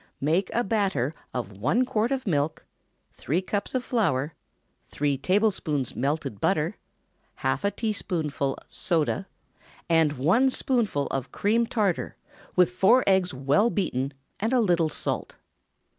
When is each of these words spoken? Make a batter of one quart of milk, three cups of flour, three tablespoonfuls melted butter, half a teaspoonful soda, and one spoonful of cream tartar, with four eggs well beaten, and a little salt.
Make 0.19 0.49
a 0.55 0.63
batter 0.63 1.13
of 1.31 1.51
one 1.51 1.85
quart 1.85 2.11
of 2.11 2.25
milk, 2.25 2.65
three 3.11 3.39
cups 3.43 3.75
of 3.75 3.83
flour, 3.83 4.33
three 4.87 5.15
tablespoonfuls 5.15 5.95
melted 5.95 6.41
butter, 6.41 6.77
half 7.45 7.63
a 7.63 7.69
teaspoonful 7.69 8.57
soda, 8.67 9.27
and 9.87 10.13
one 10.13 10.49
spoonful 10.49 11.05
of 11.11 11.31
cream 11.31 11.67
tartar, 11.67 12.15
with 12.55 12.71
four 12.71 13.03
eggs 13.05 13.31
well 13.31 13.69
beaten, 13.69 14.11
and 14.39 14.53
a 14.53 14.59
little 14.59 14.89
salt. 14.89 15.35